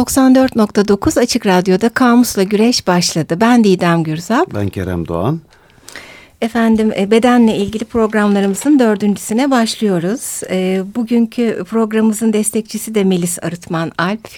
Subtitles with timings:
[0.00, 3.36] 94.9 Açık Radyo'da Kamus'la Güreş başladı.
[3.40, 4.54] Ben Didem Gürzap.
[4.54, 5.40] Ben Kerem Doğan.
[6.40, 10.40] Efendim e, bedenle ilgili programlarımızın dördüncüsüne başlıyoruz.
[10.50, 14.28] E, bugünkü programımızın destekçisi de Melis Arıtman Alp.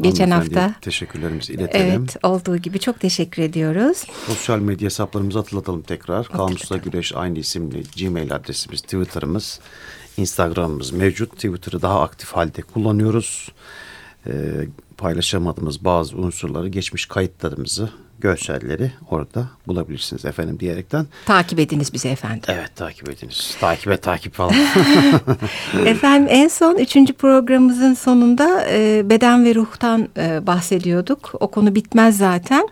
[0.00, 0.74] Geçen hafta.
[0.80, 1.86] Teşekkürlerimizi iletelim.
[1.86, 4.04] Evet olduğu gibi çok teşekkür ediyoruz.
[4.26, 6.26] Sosyal medya hesaplarımızı hatırlatalım tekrar.
[6.28, 9.60] Kamusla Güreş aynı isimli Gmail adresimiz, Twitter'ımız,
[10.16, 11.32] Instagram'ımız mevcut.
[11.32, 13.52] Twitter'ı daha aktif halde kullanıyoruz.
[14.26, 14.32] Ee,
[14.98, 21.06] paylaşamadığımız bazı unsurları, geçmiş kayıtlarımızı, görselleri orada bulabilirsiniz efendim diyerekten.
[21.26, 22.42] Takip ediniz bizi efendim.
[22.48, 23.56] Evet takip ediniz.
[23.60, 24.54] Takip et takip falan.
[25.86, 31.32] efendim en son üçüncü programımızın sonunda e, beden ve ruhtan e, bahsediyorduk.
[31.40, 32.68] O konu bitmez zaten.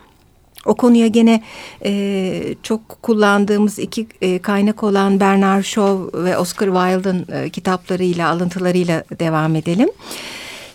[0.64, 1.42] O konuya gene
[1.84, 9.04] e, çok kullandığımız iki e, kaynak olan Bernard Shaw ve Oscar Wilde'ın e, kitaplarıyla, alıntılarıyla
[9.18, 9.88] devam edelim.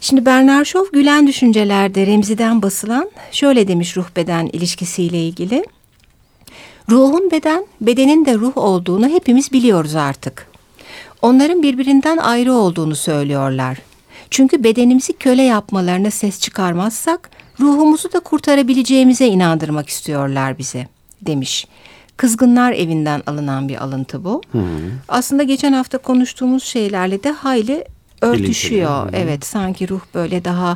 [0.04, 5.66] Şimdi Bernard Shaw Gülen Düşüncelerde Remzi'den basılan şöyle demiş ruh beden ilişkisiyle ilgili.
[6.90, 10.48] Ruhun beden, bedenin de ruh olduğunu hepimiz biliyoruz artık.
[11.22, 13.78] Onların birbirinden ayrı olduğunu söylüyorlar.
[14.30, 20.88] Çünkü bedenimizi köle yapmalarına ses çıkarmazsak ruhumuzu da kurtarabileceğimize inandırmak istiyorlar bize
[21.22, 21.68] demiş.
[22.18, 24.42] Kızgınlar evinden alınan bir alıntı bu.
[24.52, 24.60] Hı.
[25.08, 27.86] Aslında geçen hafta konuştuğumuz şeylerle de hayli
[28.22, 29.10] örtüşüyor.
[29.14, 30.76] Evet sanki ruh böyle daha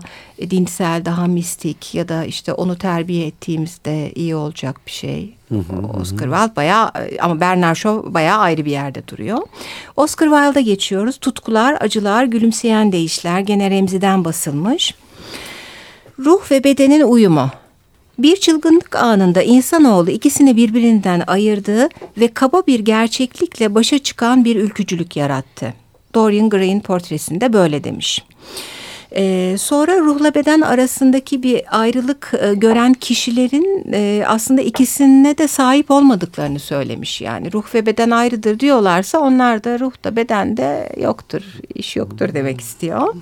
[0.50, 5.34] dinsel, daha mistik ya da işte onu terbiye ettiğimizde iyi olacak bir şey.
[5.50, 9.38] Hı hı, Oscar Wilde bayağı ama Bernard Shaw bayağı ayrı bir yerde duruyor.
[9.96, 11.18] Oscar Wilde'a geçiyoruz.
[11.18, 14.94] Tutkular, acılar, gülümseyen değişler gene Remzi'den basılmış.
[16.20, 17.50] Ruh ve bedenin uyumu.
[18.20, 25.16] Bir çılgınlık anında insanoğlu ikisini birbirinden ayırdığı ve kaba bir gerçeklikle başa çıkan bir ülkücülük
[25.16, 25.74] yarattı.
[26.16, 28.24] Dorian Gray'in portresinde böyle demiş.
[29.18, 35.92] Ee, sonra ruhla beden arasındaki bir ayrılık e, gören kişilerin e, aslında ikisine de sahip
[35.92, 37.22] olmadıklarını söylemiş.
[37.22, 41.42] Yani ruh ve beden ayrıdır diyorlarsa onlar da ruh da beden de yoktur,
[41.76, 43.16] iş yoktur demek istiyor.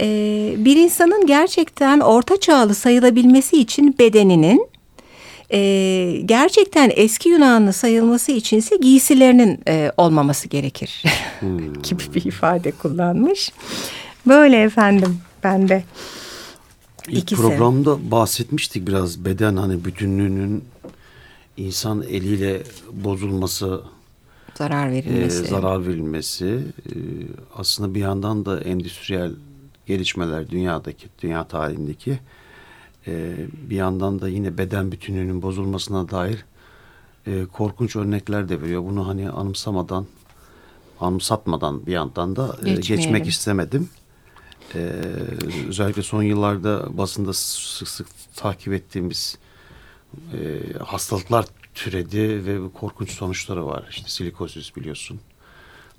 [0.00, 4.73] Ee, bir insanın gerçekten orta çağlı sayılabilmesi için bedeninin
[5.54, 11.02] e, gerçekten eski Yunanlı sayılması içinse giysilerinin e, olmaması gerekir
[11.40, 11.72] hmm.
[11.82, 13.52] gibi bir ifade kullanmış.
[14.26, 15.84] Böyle efendim ben de.
[17.08, 17.42] İlk İkisi.
[17.42, 20.64] programda bahsetmiştik biraz beden hani bütünlüğünün
[21.56, 23.82] insan eliyle bozulması,
[24.54, 26.92] zarar verilmesi, e, zarar verilmesi e,
[27.56, 29.32] aslında bir yandan da endüstriyel
[29.86, 32.18] gelişmeler dünyadaki, dünya tarihindeki
[33.06, 33.34] e,
[33.70, 36.44] bir yandan da yine beden bütünlüğünün bozulmasına dair
[37.26, 38.82] e, korkunç örnekler de veriyor.
[38.84, 40.06] Bunu hani anımsamadan,
[41.00, 43.88] anımsatmadan bir yandan da e, geçmek istemedim.
[44.74, 44.78] E,
[45.68, 48.06] özellikle son yıllarda basında sık sık
[48.36, 49.38] takip ettiğimiz
[50.32, 53.86] e, hastalıklar türedi ve korkunç sonuçları var.
[53.90, 55.20] İşte silikozis biliyorsun.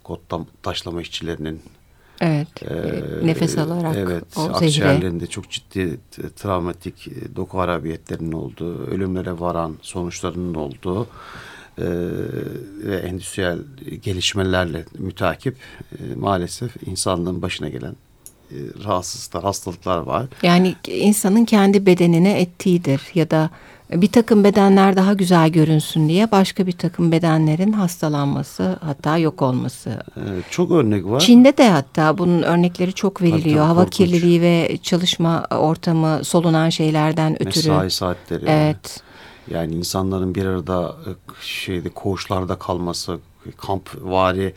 [0.03, 0.21] Kot
[0.63, 1.61] taşlama işçilerinin
[2.21, 2.47] Evet.
[2.63, 5.99] Ee, nefes alarak evet, o akciğerlerinde çok ciddi
[6.35, 11.07] travmatik e, doku harabiyetlerinin olduğu, ölümlere varan sonuçlarının olduğu
[11.77, 11.85] e,
[12.85, 13.59] ve endüstriyel
[14.01, 15.55] gelişmelerle mütakip
[15.91, 17.95] e, maalesef insanlığın başına gelen
[18.51, 20.25] e, rahatsızlıklar, hastalıklar var.
[20.43, 23.49] Yani insanın kendi bedenine ettiğidir ya da
[23.91, 30.03] bir takım bedenler daha güzel görünsün diye başka bir takım bedenlerin hastalanması hatta yok olması.
[30.29, 31.19] Evet, çok örnek var.
[31.19, 33.57] Çin'de de hatta bunun örnekleri çok veriliyor.
[33.57, 33.95] Hatta Hava korkunç.
[33.97, 37.69] kirliliği ve çalışma ortamı solunan şeylerden ötürü.
[37.69, 38.45] Mesai saatleri.
[38.47, 39.01] Evet.
[39.51, 40.95] Yani insanların bir arada
[41.41, 43.19] şeyde koğuşlarda kalması,
[43.57, 44.53] kamp vari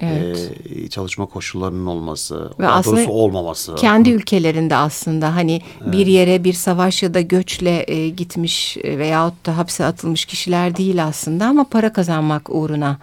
[0.00, 0.52] evet.
[0.76, 3.74] e, çalışma koşullarının olması, ve aslında olmaması.
[3.74, 5.92] Kendi ülkelerinde aslında hani evet.
[5.92, 11.04] bir yere bir savaş ya da göçle e, gitmiş veyahut da hapse atılmış kişiler değil
[11.04, 12.98] aslında ama para kazanmak uğruna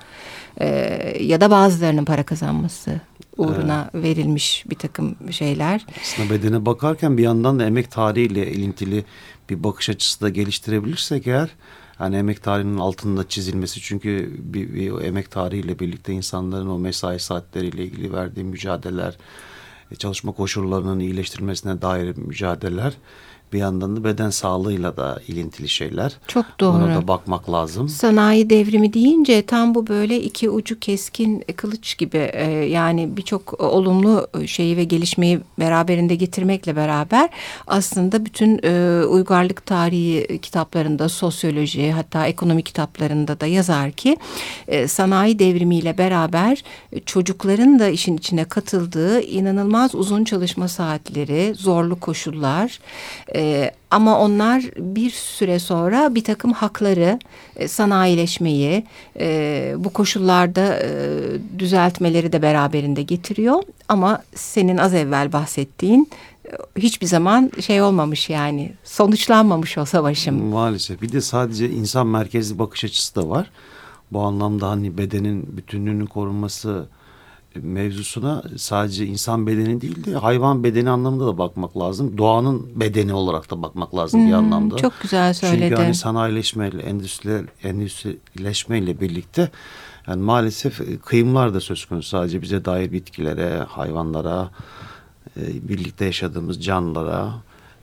[0.62, 0.68] e,
[1.22, 3.02] ya da bazılarının para kazanması
[3.38, 4.04] uğruna evet.
[4.06, 5.86] verilmiş bir takım şeyler.
[6.02, 9.06] Aslında bedene bakarken bir yandan da emek tarihiyle ilintili
[9.50, 11.50] bir bakış açısı da geliştirebilirsek eğer
[12.00, 13.82] yani emek tarihinin altında çizilmesi.
[13.82, 19.18] Çünkü bir, bir emek tarihiyle birlikte insanların o mesai saatleriyle ilgili verdiği mücadeleler,
[19.92, 22.94] e, çalışma koşullarının iyileştirilmesine dair mücadeleler
[23.54, 26.18] bir yandan da beden sağlığıyla da ilintili şeyler.
[26.28, 26.78] Çok doğru.
[26.78, 27.90] Ona da bakmak lazım.
[27.90, 34.28] Sanayi devrimi deyince tam bu böyle iki ucu keskin kılıç gibi e, yani birçok olumlu
[34.46, 37.30] şeyi ve gelişmeyi beraberinde getirmekle beraber
[37.68, 44.18] aslında bütün e, uygarlık tarihi kitaplarında sosyoloji hatta ekonomi kitaplarında da yazar ki
[44.68, 46.64] e, sanayi devrimiyle beraber
[47.06, 52.80] çocukların da işin içine katıldığı inanılmaz uzun çalışma saatleri, zorlu koşullar,
[53.28, 53.39] e,
[53.92, 57.20] ama onlar bir süre sonra bir takım hakları,
[57.56, 58.84] e, sanayileşmeyi,
[59.20, 60.90] e, bu koşullarda e,
[61.60, 63.64] düzeltmeleri de beraberinde getiriyor.
[63.88, 66.10] Ama senin az evvel bahsettiğin
[66.46, 70.44] e, hiçbir zaman şey olmamış yani sonuçlanmamış o savaşım.
[70.44, 73.52] Maalesef bir de sadece insan merkezli bakış açısı da var.
[74.12, 76.88] Bu anlamda hani bedenin bütünlüğünün korunması
[77.56, 82.18] mevzusuna sadece insan bedeni değil de hayvan bedeni anlamında da bakmak lazım.
[82.18, 84.78] Doğanın bedeni olarak da bakmak lazım hmm, bir anlamda.
[84.78, 85.62] Çok güzel söyledin.
[85.62, 89.52] Çünkü hani sanayileşmeyle, endüstri, endüstrileşmeyle birlikte
[90.08, 92.10] yani maalesef e, kıyımlar da söz konusu.
[92.10, 94.50] Sadece bize dair bitkilere, hayvanlara,
[95.38, 97.34] e, birlikte yaşadığımız canlılara,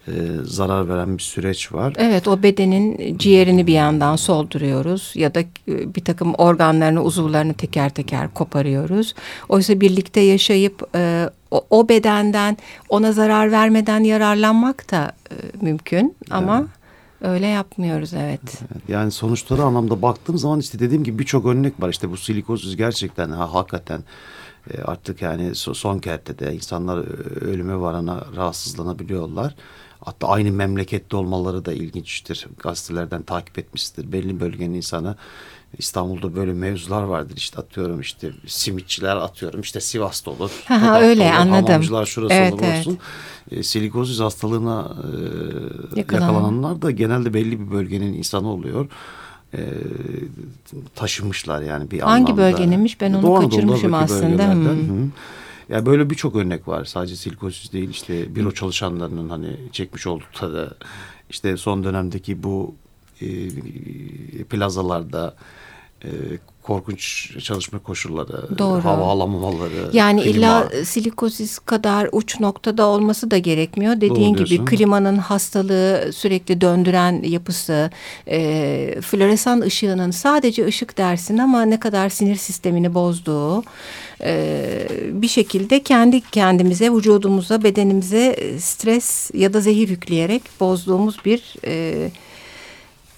[0.09, 0.13] e,
[0.45, 1.95] zarar veren bir süreç var.
[1.99, 7.91] Evet o bedenin ciğerini bir yandan solduruyoruz ya da e, bir takım organlarını uzuvlarını teker
[7.91, 9.15] teker koparıyoruz.
[9.49, 12.57] Oysa birlikte yaşayıp e, o, o bedenden
[12.89, 16.59] ona zarar vermeden yararlanmak da e, mümkün ama...
[16.59, 16.69] Evet.
[17.21, 18.63] Öyle yapmıyoruz evet.
[18.89, 21.89] Yani sonuçları anlamda baktığım zaman işte dediğim gibi birçok örnek var.
[21.89, 24.03] İşte bu silikozuz gerçekten ha, hakikaten
[24.71, 26.99] e, artık yani son kertede insanlar
[27.41, 29.55] ölüme varana rahatsızlanabiliyorlar.
[30.07, 32.47] Hatta aynı memlekette olmaları da ilginçtir.
[32.59, 34.13] Gazetelerden takip etmiştir.
[34.13, 35.17] Belli bölgenin insanı
[35.79, 40.51] İstanbul'da böyle mevzular vardır işte atıyorum işte simitçiler atıyorum işte Sivas'ta olur.
[40.65, 41.67] Ha, öyle olur, anladım.
[41.67, 42.79] Hamamcılar şurası evet, olur evet.
[42.79, 42.99] olsun.
[43.51, 44.97] E, silikozis hastalığına
[45.95, 48.89] e, yakalananlar da genelde belli bir bölgenin insanı oluyor.
[49.55, 49.61] E,
[50.95, 52.43] taşımışlar yani bir Hangi anlamda.
[52.43, 54.53] Hangi bölgeninmiş ben onu Doğu kaçırmışım aslında.
[54.53, 55.11] Hmm.
[55.69, 56.85] Ya böyle birçok örnek var.
[56.85, 60.75] Sadece silikosis değil işte büro çalışanlarının hani çekmiş oldukları da
[61.31, 62.75] işte son dönemdeki bu
[63.21, 63.49] e,
[64.45, 65.37] plazalarda
[66.05, 66.09] e,
[66.67, 68.85] korkunç çalışma koşulları, Doğru.
[68.85, 69.91] hava alamamaları.
[69.93, 70.37] Yani klima.
[70.37, 74.01] illa silikosis kadar uç noktada olması da gerekmiyor.
[74.01, 77.91] Dediğin gibi klimanın hastalığı, sürekli döndüren yapısı,
[78.29, 83.63] e, floresan ışığının sadece ışık dersin ama ne kadar sinir sistemini bozduğu
[84.21, 91.55] e, bir şekilde kendi kendimize, vücudumuza, bedenimize stres ya da zehir yükleyerek bozduğumuz bir...
[91.67, 92.11] E,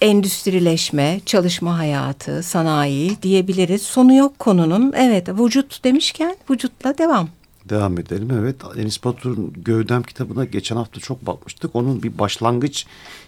[0.01, 3.81] endüstrileşme, çalışma hayatı, sanayi diyebiliriz.
[3.81, 4.93] Sonu yok konunun.
[4.95, 7.29] Evet vücut demişken vücutla devam.
[7.69, 8.55] Devam edelim evet.
[8.77, 11.75] Enis Batur'un Gövdem kitabına geçen hafta çok bakmıştık.
[11.75, 12.85] Onun bir başlangıç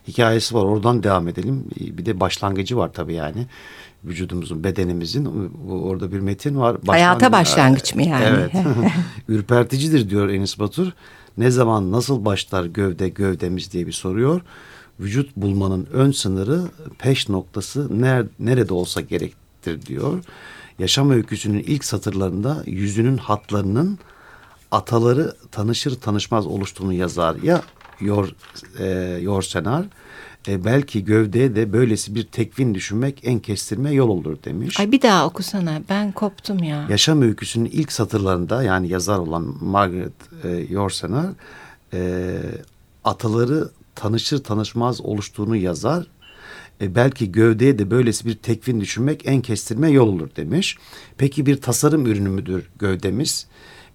[0.07, 0.63] hikayesi var.
[0.63, 1.65] Oradan devam edelim.
[1.79, 3.45] Bir de başlangıcı var tabii yani.
[4.03, 5.51] Vücudumuzun, bedenimizin.
[5.69, 6.73] Orada bir metin var.
[6.73, 8.25] Başlangıç, Hayata başlangıç mı yani?
[8.27, 8.51] Evet.
[9.27, 10.91] Ürperticidir diyor Enis Batur.
[11.37, 14.41] Ne zaman nasıl başlar gövde gövdemiz diye bir soruyor
[15.01, 16.61] vücut bulmanın ön sınırı
[16.99, 20.23] peş noktası ner, nerede olsa gerektir diyor.
[20.79, 23.99] Yaşam öyküsünün ilk satırlarında yüzünün hatlarının
[24.71, 27.35] ataları tanışır tanışmaz oluştuğunu yazar.
[27.35, 27.61] Ya
[27.99, 28.35] Yor,
[28.79, 28.85] e,
[29.21, 29.85] Yorsenar
[30.47, 34.79] e, belki gövdeye de böylesi bir tekvin düşünmek en kestirme yol olur demiş.
[34.79, 36.87] Ay bir daha okusana ben koptum ya.
[36.89, 40.13] Yaşam öyküsünün ilk satırlarında yani yazar olan Margaret
[40.43, 41.29] e, Yorsenar
[41.93, 42.39] e,
[43.03, 43.69] ataları
[44.01, 46.07] tanışır tanışmaz oluştuğunu yazar.
[46.81, 50.77] E, belki gövdeye de böylesi bir tekvin düşünmek en kestirme yol olur demiş.
[51.17, 53.47] Peki bir tasarım ürünü müdür gövdemiz?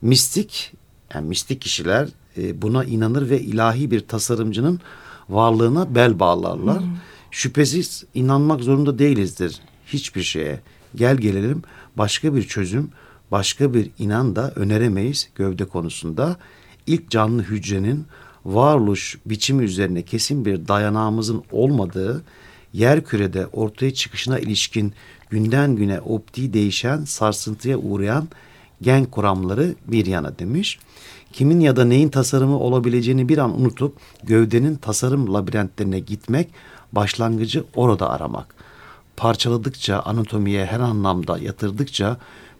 [0.03, 0.73] Mistik,
[1.15, 4.81] yani mistik kişiler e, buna inanır ve ilahi bir tasarımcının
[5.29, 6.81] varlığına bel bağlarlar.
[6.81, 6.97] Hmm.
[7.31, 10.61] Şüphesiz inanmak zorunda değilizdir hiçbir şeye.
[10.95, 11.63] Gel gelelim
[11.97, 12.91] başka bir çözüm,
[13.31, 16.37] başka bir inan da öneremeyiz gövde konusunda.
[16.87, 18.07] İlk canlı hücrenin
[18.47, 22.23] varoluş biçimi üzerine kesin bir dayanağımızın olmadığı,
[22.73, 24.93] yer kürede ortaya çıkışına ilişkin
[25.31, 28.29] günden güne optiği değişen, sarsıntıya uğrayan
[28.83, 30.79] gen kuramları bir yana demiş.
[31.33, 36.49] Kimin ya da neyin tasarımı olabileceğini bir an unutup gövdenin tasarım labirentlerine gitmek,
[36.93, 38.55] başlangıcı orada aramak.
[39.17, 42.17] Parçaladıkça, anatomiye her anlamda yatırdıkça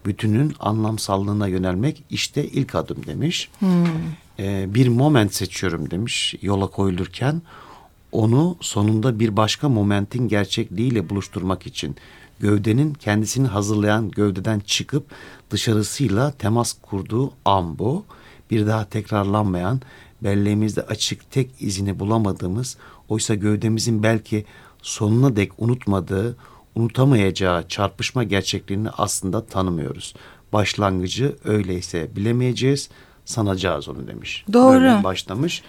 [0.07, 3.49] bütünün anlamsallığına yönelmek işte ilk adım demiş.
[3.59, 3.87] Hmm
[4.39, 7.43] e, bir moment seçiyorum demiş yola koyulurken.
[8.13, 11.97] Onu sonunda bir başka momentin gerçekliğiyle buluşturmak için
[12.41, 15.07] gövdenin kendisini hazırlayan gövdeden çıkıp
[15.51, 18.05] dışarısıyla temas kurduğu an bu.
[18.51, 19.81] bir daha tekrarlanmayan,
[20.23, 22.77] belleğimizde açık tek izini bulamadığımız,
[23.09, 24.45] oysa gövdemizin belki
[24.83, 26.37] sonuna dek unutmadığı,
[26.77, 30.15] unutamayacağı çarpışma gerçekliğini aslında tanımıyoruz.
[30.53, 32.89] Başlangıcı öyleyse bilemeyeceğiz,
[33.25, 34.45] sanacağız onu demiş.
[34.53, 34.81] Doğru.
[34.81, 35.63] Böyle başlamış,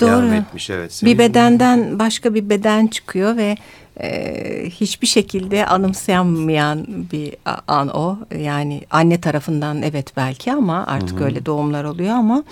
[0.00, 0.10] Doğru.
[0.10, 0.70] devam etmiş.
[0.70, 0.92] Evet.
[0.92, 1.12] Senin...
[1.12, 3.56] Bir bedenden başka bir beden çıkıyor ve
[4.00, 7.34] e, hiçbir şekilde anımsayamayan bir
[7.66, 8.18] an o.
[8.38, 11.24] Yani anne tarafından evet belki ama artık Hı -hı.
[11.24, 12.44] öyle doğumlar oluyor ama...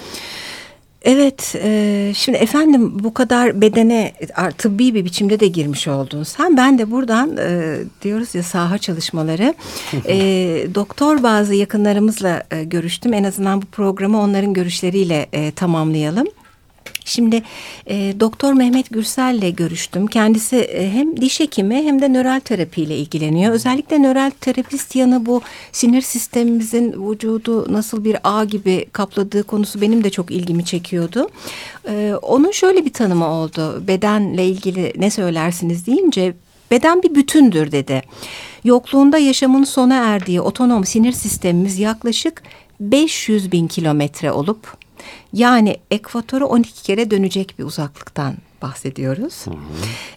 [1.05, 4.13] Evet, e, şimdi efendim bu kadar bedene
[4.59, 6.57] tıbbi bir biçimde de girmiş oldun sen.
[6.57, 9.55] Ben de buradan e, diyoruz ya saha çalışmaları.
[10.09, 10.17] e,
[10.75, 13.13] doktor bazı yakınlarımızla e, görüştüm.
[13.13, 16.27] En azından bu programı onların görüşleriyle e, tamamlayalım.
[17.13, 17.43] Şimdi
[17.87, 20.07] e, Doktor Mehmet Gürsel ile görüştüm.
[20.07, 23.53] Kendisi e, hem diş hekimi hem de nöral terapiyle ilgileniyor.
[23.53, 25.43] Özellikle nöral terapist yanı bu
[25.73, 31.29] sinir sistemimizin vücudu nasıl bir ağ gibi kapladığı konusu benim de çok ilgimi çekiyordu.
[31.89, 33.87] E, onun şöyle bir tanımı oldu.
[33.89, 36.35] Bedenle ilgili ne söylersiniz deyince
[36.71, 38.03] beden bir bütündür dedi.
[38.65, 42.43] Yokluğunda yaşamın sona erdiği otonom sinir sistemimiz yaklaşık
[42.81, 44.82] 500 bin kilometre olup
[45.33, 49.47] yani ekvatora 12 kere dönecek bir uzaklıktan bahsediyoruz.
[49.47, 49.57] Hı hı.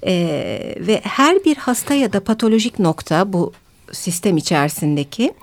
[0.08, 3.54] Ee, ve her bir hasta ya da patolojik nokta bu
[3.92, 5.34] sistem içerisindeki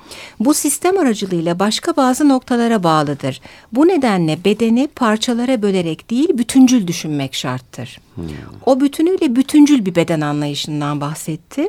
[0.40, 3.40] bu sistem aracılığıyla başka bazı noktalara bağlıdır.
[3.72, 8.00] Bu nedenle bedeni parçalara bölerek değil bütüncül düşünmek şarttır.
[8.14, 8.24] Hmm.
[8.66, 11.68] O bütünüyle bütüncül bir beden anlayışından bahsetti.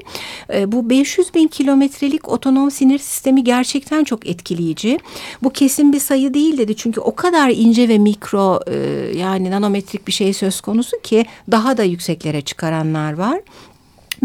[0.53, 4.99] E, bu 500 bin kilometrelik otonom sinir sistemi gerçekten çok etkileyici.
[5.43, 8.75] Bu kesin bir sayı değil dedi çünkü o kadar ince ve mikro e,
[9.17, 13.39] yani nanometrik bir şey söz konusu ki daha da yükseklere çıkaranlar var.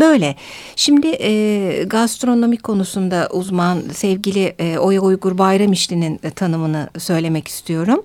[0.00, 0.37] Böyle.
[0.76, 8.05] Şimdi e, gastronomi konusunda uzman sevgili e, Oya Uygur Bayramişli'nin e, tanımını söylemek istiyorum.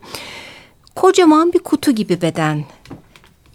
[0.95, 2.65] Kocaman bir kutu gibi beden.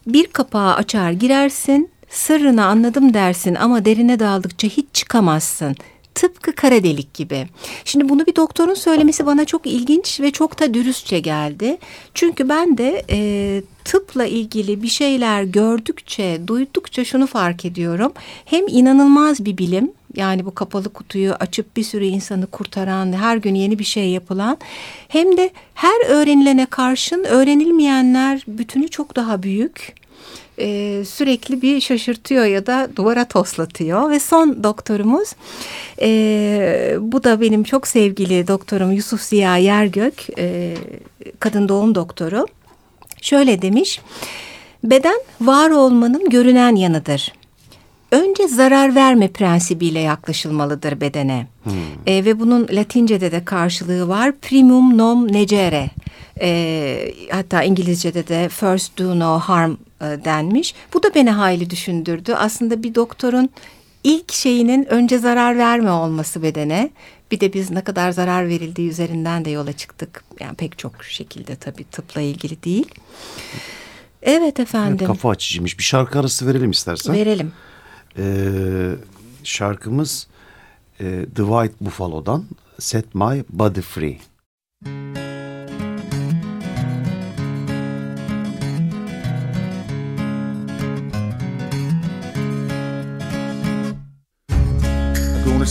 [0.07, 5.77] Bir kapağı açar girersin, sırrını anladım dersin ama derine daldıkça hiç çıkamazsın.
[6.19, 7.47] Tıpkı kara delik gibi.
[7.85, 11.79] Şimdi bunu bir doktorun söylemesi bana çok ilginç ve çok da dürüstçe geldi.
[12.15, 18.13] Çünkü ben de e, tıpla ilgili bir şeyler gördükçe, duydukça şunu fark ediyorum.
[18.45, 23.55] Hem inanılmaz bir bilim yani bu kapalı kutuyu açıp bir sürü insanı kurtaran, her gün
[23.55, 24.59] yeni bir şey yapılan
[25.09, 29.95] hem de her öğrenilene karşın öğrenilmeyenler bütünü çok daha büyük
[30.59, 34.11] e, sürekli bir şaşırtıyor ya da duvara toslatıyor.
[34.11, 35.33] Ve son doktorumuz
[36.01, 40.75] e, bu da benim çok sevgili doktorum Yusuf Ziya Yergök e,
[41.41, 42.47] kadın doğum doktoru.
[43.23, 44.01] Şöyle demiş
[44.85, 47.33] beden var olmanın görünen yanıdır
[48.11, 51.47] önce zarar verme prensibiyle yaklaşılmalıdır bedene.
[51.65, 51.73] Hmm.
[52.07, 54.33] E, ve bunun Latince'de de karşılığı var.
[54.33, 55.91] Primum non negere.
[56.41, 60.75] E, hatta İngilizce'de de first do no harm e, denmiş.
[60.95, 62.35] Bu da beni hayli düşündürdü.
[62.35, 63.51] Aslında bir doktorun
[64.05, 66.91] ilk şeyinin önce zarar verme olması bedene.
[67.31, 70.25] Bir de biz ne kadar zarar verildiği üzerinden de yola çıktık.
[70.41, 72.87] Yani pek çok şekilde tabii tıpla ilgili değil.
[74.23, 74.97] Evet efendim.
[74.99, 75.79] Evet, kafa açıcıymış.
[75.79, 77.15] Bir şarkı arası verelim istersen.
[77.15, 77.53] Verelim.
[78.19, 78.95] Ee,
[79.45, 80.27] şarkımız
[81.01, 82.45] e, The White Buffalo'dan
[82.79, 84.19] Set My Body Free.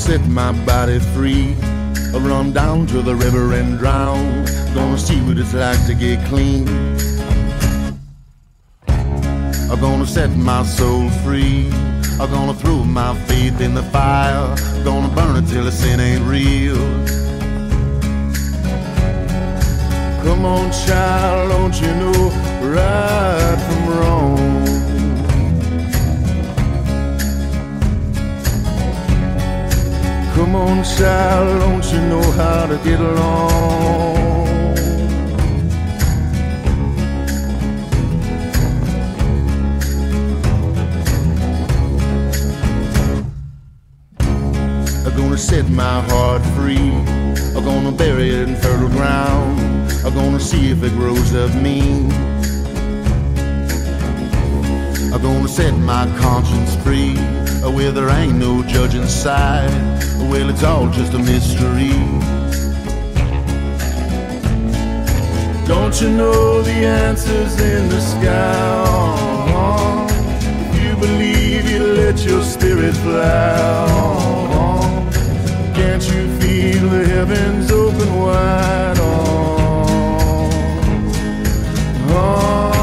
[0.08, 1.56] Set my body free.
[2.13, 4.46] Run down to the river and drown.
[4.74, 6.66] Gonna see what it's like to get clean.
[8.88, 11.70] I'm gonna set my soul free.
[12.31, 14.55] Gonna throw my faith in the fire.
[14.84, 16.75] Gonna burn it till the sin ain't real.
[20.24, 22.31] Come on, child, don't you know
[22.75, 24.38] right from wrong?
[30.36, 34.26] Come on, child, don't you know how to get along?
[45.38, 46.91] Gonna set my heart free.
[47.56, 49.60] I'm gonna bury it in fertile ground.
[50.03, 52.10] I'm gonna see if it grows up me.
[55.13, 57.13] I'm gonna set my conscience free.
[57.75, 59.70] Where there ain't no judge inside.
[60.27, 61.94] Well, it's all just a mystery.
[65.67, 68.88] Don't you know the answer's in the sky?
[70.72, 74.08] If you believe, you let your spirit fly
[76.89, 80.51] the heavens open wide on.
[82.12, 82.74] on.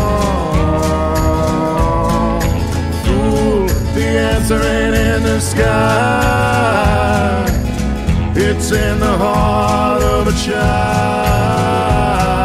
[3.05, 7.45] Fool, the answer ain't in the sky.
[8.37, 12.44] It's in the heart of a child.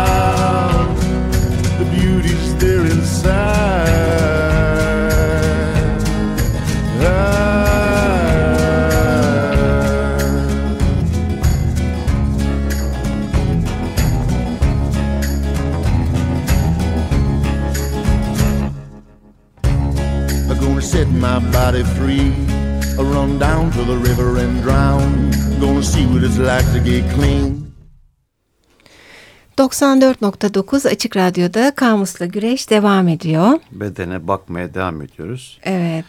[29.74, 33.60] 94.9 Açık Radyo'da Kamus'la Güreş devam ediyor.
[33.72, 35.60] Bedene bakmaya devam ediyoruz.
[35.64, 36.06] Evet.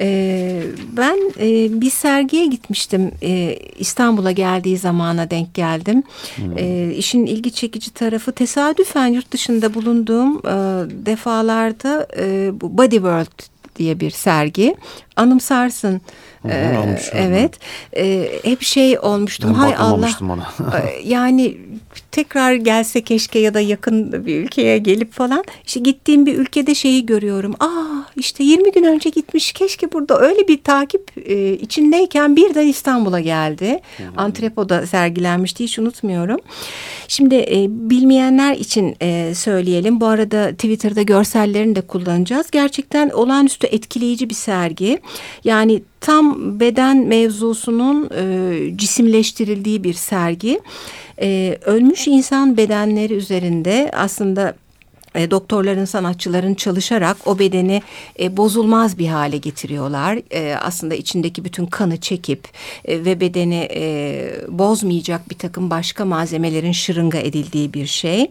[0.00, 0.62] Ee,
[0.96, 3.10] ben e, bir sergiye gitmiştim.
[3.22, 6.02] Ee, İstanbul'a geldiği zamana denk geldim.
[6.56, 10.50] Ee, işin ilgi çekici tarafı tesadüfen yurt dışında bulunduğum e,
[11.06, 13.42] defalarda e, bu Body World
[13.76, 14.76] diye bir sergi.
[15.16, 16.00] Anımsarsın.
[16.42, 17.58] Hı Ee, evet.
[17.96, 19.50] Ee, hep şey olmuştum.
[19.50, 20.10] Ben Hay Allah.
[20.22, 20.48] ona.
[20.78, 21.56] Ee, yani
[22.12, 27.06] tekrar gelse keşke ya da yakın bir ülkeye gelip falan işte gittiğim bir ülkede şeyi
[27.06, 27.54] görüyorum.
[27.60, 33.20] Aa işte 20 gün önce gitmiş keşke burada öyle bir takip e, içindeyken birden İstanbul'a
[33.20, 33.80] geldi.
[34.16, 36.40] Antrepo'da sergilenmişti hiç unutmuyorum.
[37.08, 40.00] Şimdi e, bilmeyenler için e, söyleyelim.
[40.00, 42.50] Bu arada Twitter'da görsellerini de kullanacağız.
[42.50, 44.98] Gerçekten olağanüstü etkileyici bir sergi.
[45.44, 50.60] Yani tam beden mevzusunun e, cisimleştirildiği bir sergi.
[51.20, 54.54] E, ölmüş insan bedenleri üzerinde aslında
[55.18, 57.82] e, doktorların, sanatçıların çalışarak o bedeni
[58.20, 60.18] e, bozulmaz bir hale getiriyorlar.
[60.30, 62.48] E, aslında içindeki bütün kanı çekip
[62.84, 68.28] e, ve bedeni e, bozmayacak bir takım başka malzemelerin şırınga edildiği bir şey.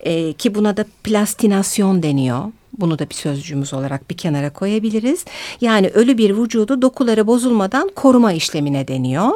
[0.00, 2.44] E, ki buna da plastinasyon deniyor.
[2.78, 5.24] Bunu da bir sözcüğümüz olarak bir kenara koyabiliriz.
[5.60, 9.30] Yani ölü bir vücudu dokuları bozulmadan koruma işlemine deniyor.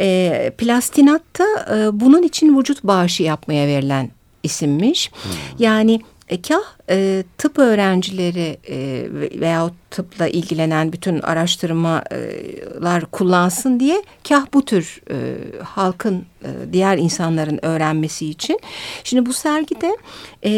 [0.00, 4.10] E, plastinat da e, bunun için vücut bağışı yapmaya verilen
[4.42, 5.10] isimmiş.
[5.58, 6.00] Yani e,
[6.48, 8.76] kah e, tıp öğrencileri e,
[9.12, 15.16] ve- veyahut tıpla ilgilenen bütün araştırmalar kullansın diye kah bu tür e,
[15.62, 18.60] halkın e, diğer insanların öğrenmesi için.
[19.04, 19.96] Şimdi bu sergide
[20.44, 20.52] e,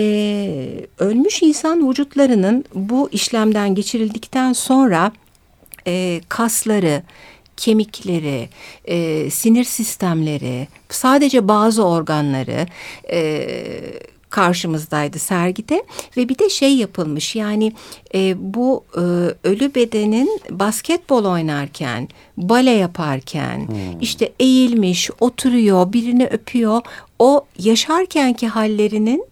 [0.99, 5.13] ölmüş insan vücutlarının bu işlemden geçirildikten sonra
[5.87, 7.03] e, kasları,
[7.57, 8.49] kemikleri,
[8.85, 12.67] e, sinir sistemleri, sadece bazı organları
[13.13, 13.49] e,
[14.31, 15.85] karşımızdaydı sergide
[16.17, 17.73] ve bir de şey yapılmış yani
[18.15, 19.01] e, bu e,
[19.49, 23.69] ölü bedenin basketbol oynarken, bale yaparken
[24.01, 26.81] işte eğilmiş, oturuyor, birini öpüyor.
[27.19, 29.25] O yaşarkenki hallerinin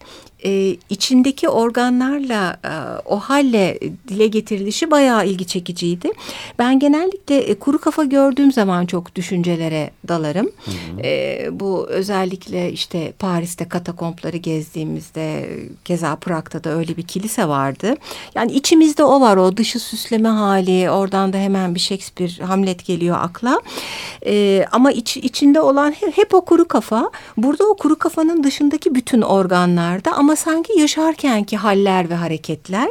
[0.44, 2.72] e, içindeki organlarla e,
[3.04, 6.10] o halle dile getirilişi bayağı ilgi çekiciydi.
[6.58, 10.50] Ben genellikle e, kuru kafa gördüğüm zaman çok düşüncelere dalarım.
[11.04, 15.48] E, bu özellikle işte Paris'te katakompları gezdiğimizde
[15.84, 17.94] keza Prag'da da öyle bir kilise vardı.
[18.34, 23.16] Yani içimizde o var o dışı süsleme hali oradan da hemen bir Shakespeare Hamlet geliyor
[23.20, 23.60] akla.
[24.26, 27.10] E, ama iç, içinde olan hep, hep o kuru kafa.
[27.36, 32.88] Burada o kuru kafanın dışındaki bütün organlarda ama sanki yaşarkenki haller ve hareketler.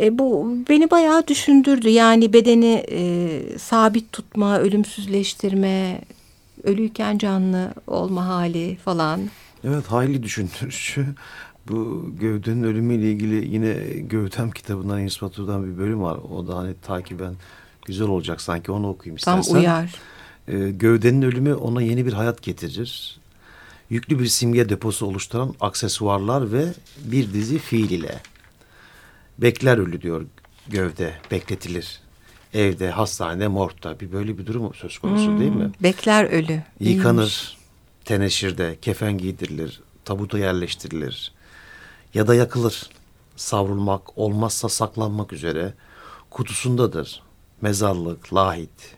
[0.00, 1.88] E, bu beni bayağı düşündürdü.
[1.88, 6.00] Yani bedeni e, sabit tutma, ölümsüzleştirme,
[6.62, 9.20] ölüyken canlı olma hali falan.
[9.64, 11.06] Evet hayli düşündürücü.
[11.68, 16.18] Bu gövdenin ölümüyle ilgili yine Gövdem kitabından İnspatu'dan bir bölüm var.
[16.32, 17.34] O da hani takiben
[17.86, 19.60] güzel olacak sanki onu okuyayım Tam istersen.
[19.60, 19.94] uyar.
[20.48, 23.18] Ee, gövdenin ölümü ona yeni bir hayat getirir.
[23.90, 26.66] Yüklü bir simge deposu oluşturan aksesuarlar ve
[27.04, 28.20] bir dizi fiil ile.
[29.38, 30.26] Bekler ölü diyor
[30.68, 32.00] gövde, bekletilir.
[32.54, 35.64] Evde, hastanede, morgda bir böyle bir durum söz konusu değil mi?
[35.64, 36.62] Hmm, Bekler ölü.
[36.80, 36.96] İyiymiş.
[36.96, 37.56] Yıkanır,
[38.04, 41.32] teneşirde, kefen giydirilir, tabuta yerleştirilir
[42.14, 42.90] ya da yakılır.
[43.36, 45.74] Savrulmak, olmazsa saklanmak üzere
[46.30, 47.22] kutusundadır.
[47.60, 48.96] Mezarlık, lahit,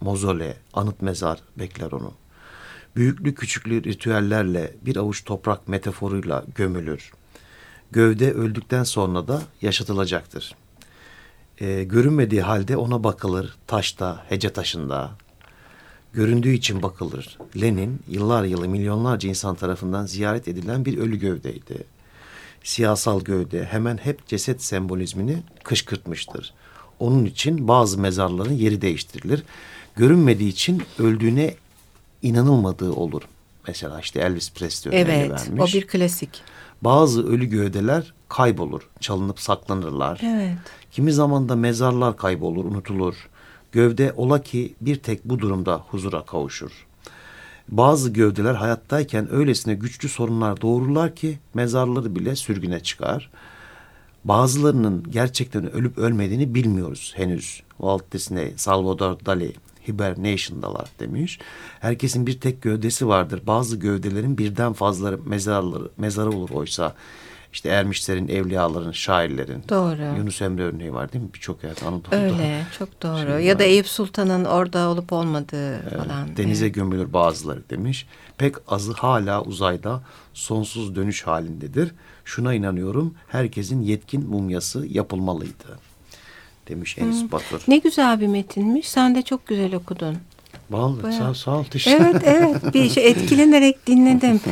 [0.00, 2.12] mozole, anıt mezar bekler onu.
[2.96, 7.12] Büyüklü küçüklü ritüellerle bir avuç toprak metaforuyla gömülür.
[7.92, 10.54] Gövde öldükten sonra da yaşatılacaktır.
[11.60, 15.10] Ee, görünmediği halde ona bakılır taşta, hece taşında,
[16.12, 17.38] göründüğü için bakılır.
[17.60, 21.84] Lenin yıllar yılı milyonlarca insan tarafından ziyaret edilen bir ölü gövdeydi.
[22.64, 26.54] Siyasal gövde hemen hep ceset sembolizmini kışkırtmıştır.
[26.98, 29.42] Onun için bazı mezarların yeri değiştirilir.
[29.96, 31.54] Görünmediği için öldüğüne
[32.24, 33.22] inanılmadığı olur.
[33.68, 35.74] Mesela işte Elvis Presley örneğini Evet vermiş.
[35.74, 36.42] o bir klasik.
[36.82, 40.20] Bazı ölü gövdeler kaybolur, çalınıp saklanırlar.
[40.24, 40.58] Evet.
[40.92, 43.14] Kimi zaman da mezarlar kaybolur, unutulur.
[43.72, 46.86] Gövde ola ki bir tek bu durumda huzura kavuşur.
[47.68, 53.30] Bazı gövdeler hayattayken öylesine güçlü sorunlar doğururlar ki mezarları bile sürgüne çıkar.
[54.24, 57.62] Bazılarının gerçekten ölüp ölmediğini bilmiyoruz henüz.
[57.76, 59.52] Walt Disney, Salvador Dali
[59.88, 61.38] hibernation'dalar demiş.
[61.80, 63.42] Herkesin bir tek gövdesi vardır.
[63.46, 66.94] Bazı gövdelerin birden fazla mezarları, mezarı olur oysa.
[67.52, 69.62] İşte ermişlerin, evliyaların, şairlerin.
[69.68, 70.18] Doğru.
[70.18, 71.30] Yunus Emre örneği var değil mi?
[71.34, 72.16] Birçok yerde Anadolu'da.
[72.16, 73.36] Öyle, çok doğru.
[73.38, 73.62] Şey ya da.
[73.64, 76.36] Eyüp Sultan'ın orada olup olmadığı falan.
[76.36, 76.74] Denize Evet.
[76.74, 78.06] gömülür bazıları demiş.
[78.38, 80.02] Pek azı hala uzayda
[80.34, 81.94] sonsuz dönüş halindedir.
[82.24, 85.78] Şuna inanıyorum herkesin yetkin mumyası yapılmalıydı.
[86.68, 87.60] Demiş Enis Batur.
[87.68, 88.88] Ne güzel bir metinmiş.
[88.88, 90.16] Sen de çok güzel okudun.
[90.70, 94.40] Vallahi sağ, sağ ol teşekkür Evet evet bir şey etkilenerek dinledim.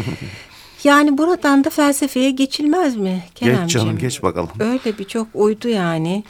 [0.84, 3.66] Yani buradan da felsefeye geçilmez mi Keremciğim?
[3.66, 4.48] Geç canım geç bakalım.
[4.60, 6.24] Öyle bir çok uydu yani.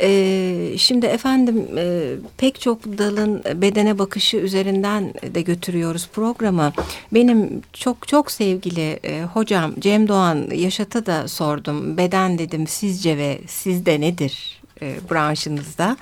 [0.00, 6.72] Ee, şimdi efendim e, pek çok dalın bedene bakışı üzerinden de götürüyoruz programı.
[7.14, 11.96] Benim çok çok sevgili e, hocam Cem Doğan Yaşat'a da sordum.
[11.96, 14.60] Beden dedim sizce ve sizde nedir?
[14.82, 15.96] E, branşınızda.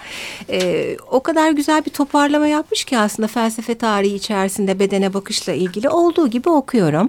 [0.51, 5.89] E, o kadar güzel bir toparlama yapmış ki aslında felsefe tarihi içerisinde bedene bakışla ilgili
[5.89, 7.09] olduğu gibi okuyorum.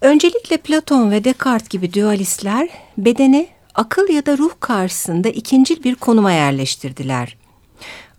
[0.00, 6.32] Öncelikle Platon ve Descartes gibi dualistler bedeni akıl ya da ruh karşısında ikincil bir konuma
[6.32, 7.36] yerleştirdiler.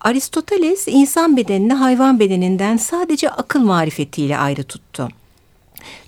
[0.02, 5.10] Aristoteles insan bedenini hayvan bedeninden sadece akıl marifetiyle ayrı tuttu.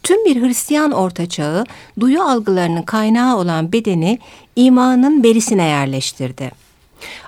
[0.04, 1.66] Tüm bir Hristiyan ortaçağı
[2.00, 4.20] duyu algılarının kaynağı olan bedeni
[4.56, 6.52] imanın berisine yerleştirdi.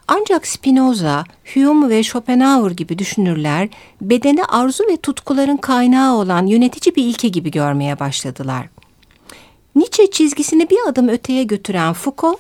[0.08, 3.70] Ancak Spinoza, Hume ve Schopenhauer gibi düşünürler
[4.02, 8.70] bedeni arzu ve tutkuların kaynağı olan yönetici bir ilke gibi görmeye başladılar.
[9.76, 12.40] Nietzsche çizgisini bir adım öteye götüren Foucault,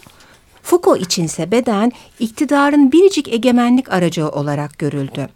[0.61, 5.29] Foucault içinse beden iktidarın biricik egemenlik aracı olarak görüldü.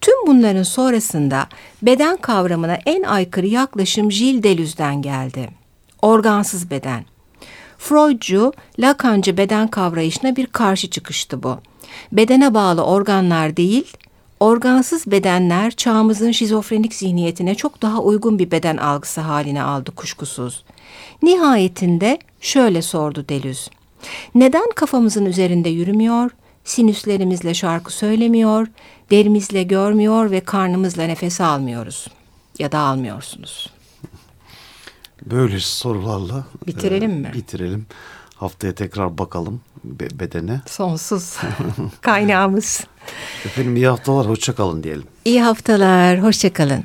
[0.00, 1.48] Tüm bunların sonrasında
[1.82, 5.48] beden kavramına en aykırı yaklaşım Gilles Deleuze'den geldi.
[6.02, 7.04] Organsız beden.
[7.78, 11.58] Freudcu, Lacancı beden kavrayışına bir karşı çıkıştı bu.
[12.12, 13.92] Bedene bağlı organlar değil,
[14.40, 20.64] organsız bedenler çağımızın şizofrenik zihniyetine çok daha uygun bir beden algısı haline aldı kuşkusuz.
[21.22, 23.70] Nihayetinde şöyle sordu Deleuze.
[24.34, 26.30] Neden kafamızın üzerinde yürümüyor,
[26.64, 28.66] sinüslerimizle şarkı söylemiyor,
[29.10, 32.08] derimizle görmüyor ve karnımızla nefes almıyoruz?
[32.58, 33.75] Ya da almıyorsunuz.
[35.24, 37.30] Böyle sorularla Bitirelim e, mi?
[37.34, 37.86] Bitirelim.
[38.34, 40.60] Haftaya tekrar bakalım be- bedene.
[40.66, 41.36] Sonsuz
[42.00, 42.84] kaynağımız.
[43.44, 45.04] Efendim iyi haftalar hoşça kalın diyelim.
[45.24, 46.84] İyi haftalar, hoşçakalın.